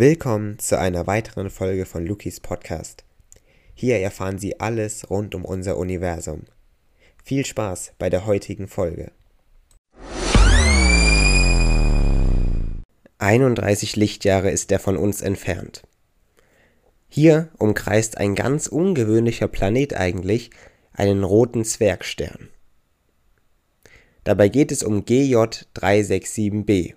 Willkommen 0.00 0.60
zu 0.60 0.78
einer 0.78 1.08
weiteren 1.08 1.50
Folge 1.50 1.84
von 1.84 2.06
Lukis 2.06 2.38
Podcast. 2.38 3.02
Hier 3.74 3.98
erfahren 3.98 4.38
Sie 4.38 4.60
alles 4.60 5.10
rund 5.10 5.34
um 5.34 5.44
unser 5.44 5.76
Universum. 5.76 6.44
Viel 7.24 7.44
Spaß 7.44 7.94
bei 7.98 8.08
der 8.08 8.24
heutigen 8.24 8.68
Folge. 8.68 9.10
31 13.18 13.96
Lichtjahre 13.96 14.52
ist 14.52 14.70
er 14.70 14.78
von 14.78 14.96
uns 14.96 15.20
entfernt. 15.20 15.82
Hier 17.08 17.48
umkreist 17.58 18.18
ein 18.18 18.36
ganz 18.36 18.68
ungewöhnlicher 18.68 19.48
Planet 19.48 19.94
eigentlich 19.94 20.50
einen 20.92 21.24
roten 21.24 21.64
Zwergstern. 21.64 22.50
Dabei 24.22 24.48
geht 24.48 24.70
es 24.70 24.84
um 24.84 25.02
GJ367b. 25.02 26.94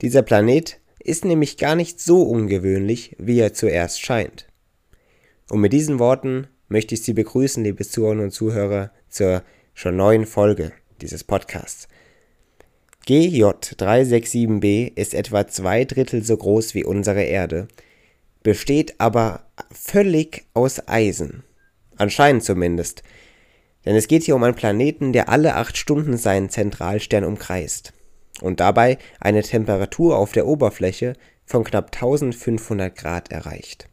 Dieser 0.00 0.22
Planet 0.22 0.80
ist 1.02 1.24
nämlich 1.24 1.56
gar 1.56 1.74
nicht 1.74 2.00
so 2.00 2.22
ungewöhnlich, 2.22 3.16
wie 3.18 3.40
er 3.40 3.54
zuerst 3.54 4.00
scheint. 4.00 4.46
Und 5.48 5.60
mit 5.60 5.72
diesen 5.72 5.98
Worten 5.98 6.46
möchte 6.68 6.94
ich 6.94 7.02
Sie 7.02 7.14
begrüßen, 7.14 7.64
liebe 7.64 7.84
Zuhörerinnen 7.84 8.26
und 8.26 8.30
Zuhörer, 8.30 8.92
zur 9.08 9.42
schon 9.74 9.96
neuen 9.96 10.26
Folge 10.26 10.72
dieses 11.00 11.24
Podcasts. 11.24 11.88
GJ367b 13.08 14.92
ist 14.94 15.14
etwa 15.14 15.48
zwei 15.48 15.84
Drittel 15.84 16.22
so 16.22 16.36
groß 16.36 16.74
wie 16.74 16.84
unsere 16.84 17.22
Erde, 17.22 17.66
besteht 18.42 19.00
aber 19.00 19.46
völlig 19.72 20.44
aus 20.54 20.86
Eisen. 20.86 21.42
Anscheinend 21.96 22.44
zumindest. 22.44 23.02
Denn 23.86 23.96
es 23.96 24.06
geht 24.06 24.22
hier 24.22 24.36
um 24.36 24.44
einen 24.44 24.54
Planeten, 24.54 25.12
der 25.12 25.30
alle 25.30 25.54
acht 25.54 25.76
Stunden 25.76 26.18
seinen 26.18 26.50
Zentralstern 26.50 27.24
umkreist 27.24 27.94
und 28.40 28.60
dabei 28.60 28.98
eine 29.20 29.42
Temperatur 29.42 30.16
auf 30.16 30.32
der 30.32 30.46
Oberfläche 30.46 31.14
von 31.44 31.64
knapp 31.64 31.94
1500 31.94 32.94
Grad 32.96 33.30
erreicht. 33.30 33.88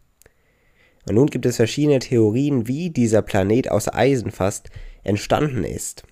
Und 1.07 1.15
nun 1.15 1.27
gibt 1.27 1.45
es 1.45 1.55
verschiedene 1.55 1.99
Theorien, 1.99 2.67
wie 2.67 2.89
dieser 2.89 3.21
Planet 3.21 3.71
aus 3.71 3.91
Eisen 3.91 4.31
fast 4.31 4.69
entstanden 5.03 5.63
ist. 5.63 6.03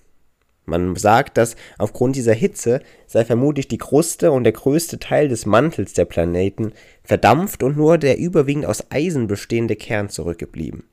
Man 0.64 0.96
sagt, 0.96 1.38
dass 1.38 1.54
aufgrund 1.78 2.16
dieser 2.16 2.34
Hitze 2.34 2.80
sei 3.06 3.24
vermutlich 3.24 3.68
die 3.68 3.78
Kruste 3.78 4.32
und 4.32 4.42
der 4.42 4.52
größte 4.52 4.98
Teil 4.98 5.28
des 5.28 5.46
Mantels 5.46 5.92
der 5.92 6.06
Planeten 6.06 6.72
verdampft 7.04 7.62
und 7.62 7.76
nur 7.76 7.98
der 7.98 8.18
überwiegend 8.18 8.66
aus 8.66 8.90
Eisen 8.90 9.28
bestehende 9.28 9.76
Kern 9.76 10.08
zurückgeblieben. 10.08 10.84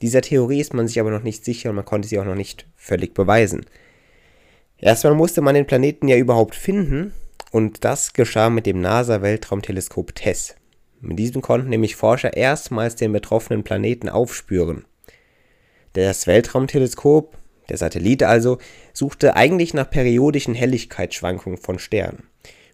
Dieser 0.00 0.22
Theorie 0.22 0.60
ist 0.60 0.72
man 0.72 0.88
sich 0.88 1.00
aber 1.00 1.10
noch 1.10 1.22
nicht 1.22 1.44
sicher 1.44 1.70
und 1.70 1.76
man 1.76 1.84
konnte 1.84 2.08
sie 2.08 2.18
auch 2.18 2.24
noch 2.24 2.34
nicht 2.34 2.66
völlig 2.76 3.12
beweisen. 3.12 3.66
Erstmal 4.80 5.14
musste 5.14 5.40
man 5.40 5.56
den 5.56 5.66
Planeten 5.66 6.06
ja 6.06 6.16
überhaupt 6.16 6.54
finden 6.54 7.12
und 7.50 7.84
das 7.84 8.12
geschah 8.12 8.48
mit 8.48 8.64
dem 8.64 8.80
NASA-Weltraumteleskop 8.80 10.14
TESS. 10.14 10.54
Mit 11.00 11.18
diesem 11.18 11.42
konnten 11.42 11.68
nämlich 11.68 11.96
Forscher 11.96 12.36
erstmals 12.36 12.94
den 12.94 13.12
betroffenen 13.12 13.64
Planeten 13.64 14.08
aufspüren. 14.08 14.84
Das 15.94 16.26
Weltraumteleskop 16.26 17.36
der 17.68 17.76
Satellit 17.76 18.22
also 18.22 18.58
suchte 18.92 19.34
eigentlich 19.36 19.74
nach 19.74 19.90
periodischen 19.90 20.54
Helligkeitsschwankungen 20.54 21.58
von 21.58 21.78
Sternen. 21.78 22.28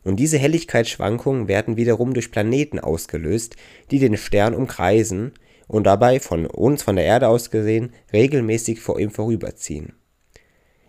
Und 0.04 0.16
diese 0.16 0.36
Helligkeitsschwankungen 0.36 1.48
werden 1.48 1.78
wiederum 1.78 2.12
durch 2.12 2.30
Planeten 2.30 2.78
ausgelöst, 2.78 3.56
die 3.90 3.98
den 3.98 4.18
Stern 4.18 4.54
umkreisen 4.54 5.32
und 5.66 5.84
dabei 5.84 6.20
von 6.20 6.46
uns, 6.46 6.82
von 6.82 6.96
der 6.96 7.06
Erde 7.06 7.28
aus 7.28 7.50
gesehen, 7.50 7.94
regelmäßig 8.12 8.80
vor 8.80 9.00
ihm 9.00 9.10
vorüberziehen. 9.10 9.94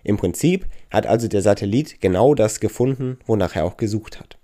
Im 0.05 0.17
Prinzip 0.17 0.67
hat 0.91 1.07
also 1.07 1.27
der 1.27 1.41
Satellit 1.41 1.99
genau 1.99 2.35
das 2.35 2.59
gefunden, 2.59 3.17
wonach 3.25 3.55
er 3.55 3.65
auch 3.65 3.75
gesucht 3.75 4.19
hat. 4.19 4.37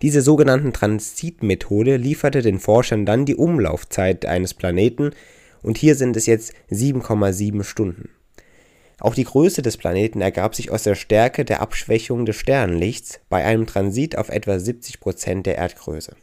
Diese 0.00 0.22
sogenannten 0.22 0.72
Transitmethode 0.72 1.96
lieferte 1.96 2.40
den 2.40 2.58
Forschern 2.58 3.04
dann 3.04 3.26
die 3.26 3.36
Umlaufzeit 3.36 4.24
eines 4.24 4.54
Planeten 4.54 5.10
und 5.62 5.76
hier 5.76 5.94
sind 5.94 6.16
es 6.16 6.24
jetzt 6.24 6.54
7,7 6.70 7.62
Stunden. 7.64 8.08
Auch 8.98 9.14
die 9.14 9.24
Größe 9.24 9.60
des 9.60 9.76
Planeten 9.76 10.22
ergab 10.22 10.54
sich 10.54 10.70
aus 10.70 10.84
der 10.84 10.94
Stärke 10.94 11.44
der 11.44 11.60
Abschwächung 11.60 12.24
des 12.24 12.36
Sternenlichts 12.36 13.20
bei 13.28 13.44
einem 13.44 13.66
Transit 13.66 14.16
auf 14.16 14.30
etwa 14.30 14.58
70 14.58 15.00
Prozent 15.00 15.44
der 15.44 15.58
Erdgröße. 15.58 16.16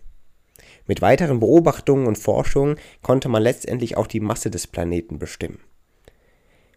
Mit 0.88 1.04
weiteren 1.04 1.40
Beobachtungen 1.40 2.08
und 2.08 2.18
Forschungen 2.18 2.78
konnte 3.04 3.30
man 3.30 3.44
letztendlich 3.44 3.96
auch 3.96 4.08
die 4.08 4.22
Masse 4.22 4.50
des 4.50 4.66
Planeten 4.66 5.20
bestimmen. 5.20 5.60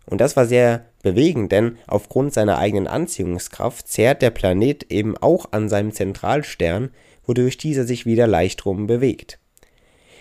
Und 0.05 0.21
das 0.21 0.37
war 0.37 0.45
sehr 0.45 0.90
bewegend, 1.03 1.53
denn 1.53 1.79
aufgrund 1.87 2.33
seiner 2.33 2.59
eigenen 2.59 2.87
Anziehungskraft 2.87 3.89
zehrt 3.89 4.23
der 4.23 4.31
Planet 4.31 4.91
eben 4.91 5.17
auch 5.17 5.53
an 5.53 5.69
seinem 5.69 5.93
Zentralstern, 5.93 6.91
wodurch 7.25 7.59
dieser 7.59 7.85
sich 7.85 8.07
wieder 8.07 8.27
leicht 8.27 8.65
rum 8.67 8.87
bewegt. 8.87 9.39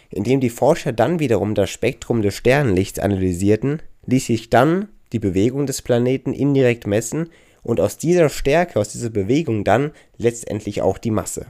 Indem 0.09 0.39
die 0.39 0.49
Forscher 0.49 0.91
dann 0.91 1.19
wiederum 1.19 1.55
das 1.55 1.69
Spektrum 1.69 2.21
des 2.21 2.35
Sternenlichts 2.35 2.99
analysierten, 2.99 3.81
ließ 4.05 4.25
sich 4.25 4.49
dann 4.49 4.89
die 5.11 5.19
Bewegung 5.19 5.65
des 5.65 5.81
Planeten 5.81 6.33
indirekt 6.33 6.87
messen 6.87 7.29
und 7.61 7.79
aus 7.79 7.97
dieser 7.97 8.29
Stärke, 8.29 8.79
aus 8.79 8.89
dieser 8.89 9.09
Bewegung 9.09 9.63
dann 9.63 9.91
letztendlich 10.17 10.81
auch 10.81 10.97
die 10.97 11.11
Masse. 11.11 11.47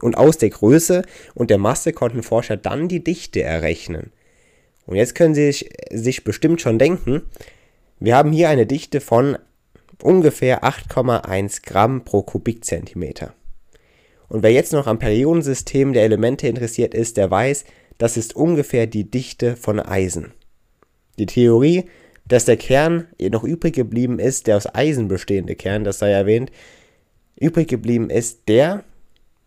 Und 0.00 0.16
aus 0.16 0.36
der 0.36 0.50
Größe 0.50 1.02
und 1.34 1.50
der 1.50 1.58
Masse 1.58 1.92
konnten 1.92 2.22
Forscher 2.22 2.56
dann 2.56 2.88
die 2.88 3.04
Dichte 3.04 3.42
errechnen. 3.42 4.10
Und 4.84 4.96
jetzt 4.96 5.14
können 5.14 5.34
Sie 5.34 5.52
sich 5.90 6.24
bestimmt 6.24 6.60
schon 6.60 6.78
denken, 6.78 7.22
wir 8.04 8.16
haben 8.16 8.32
hier 8.32 8.48
eine 8.48 8.66
Dichte 8.66 9.00
von 9.00 9.38
ungefähr 10.02 10.64
8,1 10.64 11.62
Gramm 11.64 12.04
pro 12.04 12.22
Kubikzentimeter. 12.22 13.34
Und 14.28 14.42
wer 14.42 14.52
jetzt 14.52 14.72
noch 14.72 14.86
am 14.86 14.98
Periodensystem 14.98 15.92
der 15.92 16.04
Elemente 16.04 16.48
interessiert 16.48 16.94
ist, 16.94 17.16
der 17.16 17.30
weiß, 17.30 17.64
das 17.98 18.16
ist 18.16 18.34
ungefähr 18.34 18.86
die 18.86 19.10
Dichte 19.10 19.56
von 19.56 19.78
Eisen. 19.78 20.32
Die 21.18 21.26
Theorie 21.26 21.84
dass 22.26 22.44
der 22.44 22.56
Kern 22.56 23.08
noch 23.20 23.44
übrig 23.44 23.74
geblieben 23.74 24.18
ist, 24.18 24.46
der 24.46 24.56
aus 24.56 24.72
Eisen 24.74 25.08
bestehende 25.08 25.56
Kern, 25.56 25.84
das 25.84 25.98
sei 25.98 26.10
erwähnt, 26.10 26.50
übrig 27.38 27.68
geblieben 27.68 28.10
ist, 28.10 28.48
der 28.48 28.84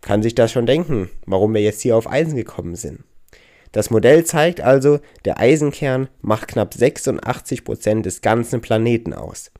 kann 0.01 0.21
sich 0.21 0.35
das 0.35 0.51
schon 0.51 0.65
denken, 0.65 1.09
warum 1.25 1.53
wir 1.53 1.61
jetzt 1.61 1.81
hier 1.81 1.95
auf 1.95 2.09
Eisen 2.09 2.35
gekommen 2.35 2.75
sind. 2.75 3.03
Das 3.71 3.89
Modell 3.89 4.25
zeigt 4.25 4.61
also, 4.61 4.99
der 5.25 5.39
Eisenkern 5.39 6.07
macht 6.21 6.47
knapp 6.47 6.73
86% 6.73 8.01
des 8.01 8.21
ganzen 8.21 8.61
Planeten 8.61 9.13
aus. 9.13 9.51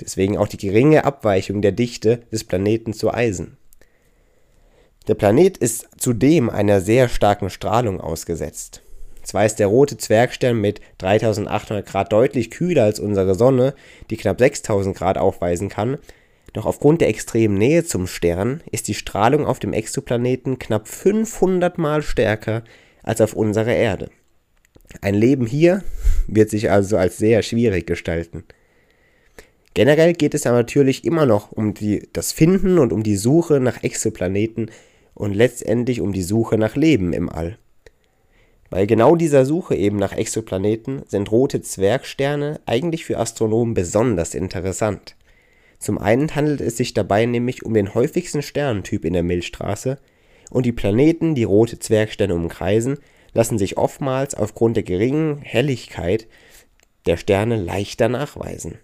Deswegen 0.00 0.38
auch 0.38 0.48
die 0.48 0.58
geringe 0.58 1.04
Abweichung 1.04 1.60
der 1.60 1.72
Dichte 1.72 2.18
des 2.30 2.44
Planeten 2.44 2.92
zu 2.92 3.12
Eisen. 3.12 3.56
Der 5.08 5.14
Planet 5.14 5.56
ist 5.56 5.88
zudem 5.96 6.50
einer 6.50 6.80
sehr 6.80 7.08
starken 7.08 7.50
Strahlung 7.50 8.00
ausgesetzt. 8.00 8.82
Zwar 9.22 9.44
ist 9.44 9.58
der 9.58 9.66
rote 9.66 9.96
Zwergstern 9.96 10.60
mit 10.60 10.80
3800 10.98 11.84
Grad 11.84 12.12
deutlich 12.12 12.50
kühler 12.50 12.84
als 12.84 13.00
unsere 13.00 13.34
Sonne, 13.34 13.74
die 14.10 14.16
knapp 14.16 14.38
6000 14.38 14.96
Grad 14.96 15.18
aufweisen 15.18 15.68
kann, 15.68 15.98
doch 16.52 16.66
aufgrund 16.66 17.00
der 17.00 17.08
extremen 17.08 17.58
Nähe 17.58 17.84
zum 17.84 18.06
Stern 18.06 18.62
ist 18.70 18.88
die 18.88 18.94
Strahlung 18.94 19.46
auf 19.46 19.58
dem 19.58 19.72
Exoplaneten 19.72 20.58
knapp 20.58 20.88
500 20.88 21.78
Mal 21.78 22.02
stärker 22.02 22.62
als 23.08 23.22
auf 23.22 23.32
unserer 23.32 23.74
Erde. 23.74 24.10
Ein 25.00 25.14
Leben 25.14 25.46
hier 25.46 25.82
wird 26.26 26.50
sich 26.50 26.70
also 26.70 26.98
als 26.98 27.16
sehr 27.16 27.42
schwierig 27.42 27.86
gestalten. 27.86 28.44
Generell 29.72 30.12
geht 30.12 30.34
es 30.34 30.46
aber 30.46 30.58
natürlich 30.58 31.04
immer 31.04 31.24
noch 31.24 31.50
um 31.50 31.72
die, 31.72 32.06
das 32.12 32.32
Finden 32.32 32.78
und 32.78 32.92
um 32.92 33.02
die 33.02 33.16
Suche 33.16 33.60
nach 33.60 33.82
Exoplaneten 33.82 34.70
und 35.14 35.32
letztendlich 35.32 36.02
um 36.02 36.12
die 36.12 36.22
Suche 36.22 36.58
nach 36.58 36.76
Leben 36.76 37.14
im 37.14 37.30
All. 37.30 37.56
Bei 38.68 38.84
genau 38.84 39.16
dieser 39.16 39.46
Suche 39.46 39.74
eben 39.74 39.96
nach 39.96 40.12
Exoplaneten 40.12 41.02
sind 41.06 41.32
rote 41.32 41.62
Zwergsterne 41.62 42.60
eigentlich 42.66 43.06
für 43.06 43.18
Astronomen 43.18 43.72
besonders 43.72 44.34
interessant. 44.34 45.16
Zum 45.78 45.96
einen 45.96 46.34
handelt 46.34 46.60
es 46.60 46.76
sich 46.76 46.92
dabei 46.92 47.24
nämlich 47.24 47.64
um 47.64 47.72
den 47.72 47.94
häufigsten 47.94 48.42
Sternentyp 48.42 49.06
in 49.06 49.14
der 49.14 49.22
Milchstraße 49.22 49.98
und 50.50 50.66
die 50.66 50.72
Planeten, 50.72 51.34
die 51.34 51.44
rote 51.44 51.78
Zwergsterne 51.78 52.34
umkreisen, 52.34 52.98
lassen 53.32 53.58
sich 53.58 53.76
oftmals 53.76 54.34
aufgrund 54.34 54.76
der 54.76 54.84
geringen 54.84 55.40
Helligkeit 55.42 56.26
der 57.06 57.16
Sterne 57.16 57.56
leichter 57.56 58.08
nachweisen 58.08 58.78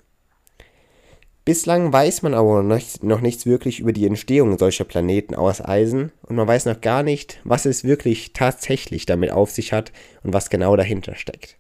Bislang 1.45 1.93
weiß 1.93 2.23
man 2.23 2.33
aber 2.33 2.63
noch 2.63 3.21
nichts 3.21 3.45
wirklich 3.45 3.79
über 3.81 3.93
die 3.93 4.07
Entstehung 4.07 4.57
solcher 4.57 4.85
Planeten 4.85 5.35
aus 5.35 5.61
Eisen 5.61 6.11
und 6.23 6.37
man 6.37 6.49
weiß 6.49 6.65
noch 6.65 6.81
gar 6.81 7.03
nicht, 7.03 7.39
was 7.45 7.67
es 7.67 7.85
wirklich 7.85 8.33
tatsächlich 8.33 9.05
damit 9.05 9.31
auf 9.31 9.51
sich 9.51 9.75
hat 9.75 9.93
und 10.23 10.33
was 10.33 10.49
genau 10.49 10.75
dahinter 10.75 11.17
steckt. 11.17 11.59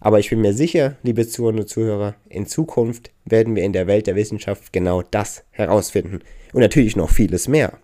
Aber 0.00 0.18
ich 0.18 0.30
bin 0.30 0.40
mir 0.40 0.54
sicher, 0.54 0.96
liebe 1.02 1.28
Zuhörer 1.28 1.58
und 1.58 1.68
Zuhörer, 1.68 2.14
in 2.30 2.46
Zukunft 2.46 3.10
werden 3.26 3.54
wir 3.54 3.64
in 3.64 3.74
der 3.74 3.86
Welt 3.86 4.06
der 4.06 4.16
Wissenschaft 4.16 4.72
genau 4.72 5.02
das 5.02 5.44
herausfinden 5.50 6.20
und 6.54 6.60
natürlich 6.62 6.96
noch 6.96 7.10
vieles 7.10 7.48
mehr. 7.48 7.78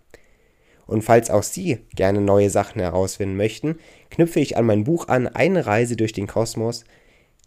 Und 0.88 1.02
falls 1.02 1.31
auch 1.31 1.44
Sie 1.44 1.79
gerne 1.94 2.20
neue 2.20 2.50
Sachen 2.50 2.81
herausfinden 2.81 3.37
möchten, 3.37 3.76
knüpfe 4.11 4.40
ich 4.40 4.56
an 4.56 4.67
mein 4.67 4.82
Buch 4.82 5.06
an 5.06 5.29
Eine 5.29 5.67
Reise 5.67 5.94
durch 5.94 6.12
den 6.12 6.26
Kosmos, 6.26 6.85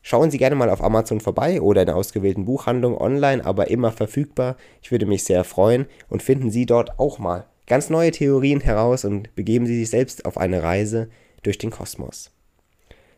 Schauen 0.03 0.31
Sie 0.31 0.39
gerne 0.39 0.55
mal 0.55 0.69
auf 0.69 0.83
Amazon 0.83 1.19
vorbei 1.19 1.61
oder 1.61 1.81
in 1.81 1.85
der 1.85 1.95
ausgewählten 1.95 2.45
Buchhandlung 2.45 2.97
online, 2.97 3.45
aber 3.45 3.69
immer 3.69 3.91
verfügbar. 3.91 4.57
Ich 4.81 4.91
würde 4.91 5.05
mich 5.05 5.23
sehr 5.23 5.43
freuen 5.43 5.85
und 6.09 6.23
finden 6.23 6.49
Sie 6.49 6.65
dort 6.65 6.99
auch 6.99 7.19
mal 7.19 7.45
ganz 7.67 7.89
neue 7.89 8.11
Theorien 8.11 8.61
heraus 8.61 9.05
und 9.05 9.33
begeben 9.35 9.65
Sie 9.65 9.77
sich 9.77 9.89
selbst 9.89 10.25
auf 10.25 10.37
eine 10.37 10.63
Reise 10.63 11.09
durch 11.43 11.57
den 11.57 11.69
Kosmos. 11.69 12.31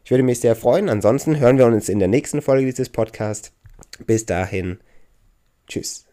Ich 0.04 0.12
würde 0.12 0.24
mich 0.24 0.42
sehr 0.42 0.56
freuen. 0.56 0.90
Ansonsten 0.90 1.40
hören 1.40 1.58
wir 1.58 1.66
uns 1.66 1.88
in 1.88 2.00
der 2.00 2.10
nächsten 2.10 2.42
Folge 2.42 2.66
dieses 2.66 2.90
Podcasts. 2.90 3.54
Bis 4.06 4.26
dahin. 4.26 4.80
Tschüss. 5.68 6.06